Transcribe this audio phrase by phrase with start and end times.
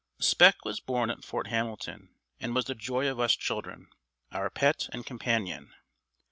[0.19, 2.09] Spec was born at Fort Hamilton,
[2.39, 3.85] and was the joy of us children,
[4.31, 5.75] our pet and companion.